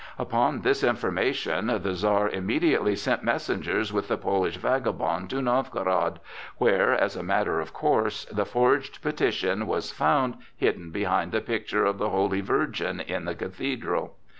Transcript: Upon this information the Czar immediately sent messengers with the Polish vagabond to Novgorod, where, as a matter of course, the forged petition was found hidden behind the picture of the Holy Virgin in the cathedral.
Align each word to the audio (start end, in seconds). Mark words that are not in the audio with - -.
Upon 0.17 0.61
this 0.61 0.83
information 0.83 1.67
the 1.67 1.93
Czar 1.93 2.27
immediately 2.29 2.95
sent 2.95 3.21
messengers 3.23 3.93
with 3.93 4.07
the 4.07 4.17
Polish 4.17 4.57
vagabond 4.57 5.29
to 5.29 5.43
Novgorod, 5.43 6.19
where, 6.57 6.91
as 6.93 7.15
a 7.15 7.21
matter 7.21 7.59
of 7.59 7.71
course, 7.71 8.25
the 8.25 8.47
forged 8.47 9.03
petition 9.03 9.67
was 9.67 9.91
found 9.91 10.37
hidden 10.57 10.89
behind 10.89 11.31
the 11.31 11.39
picture 11.41 11.85
of 11.85 11.99
the 11.99 12.09
Holy 12.09 12.41
Virgin 12.41 12.99
in 12.99 13.25
the 13.25 13.35
cathedral. 13.35 14.15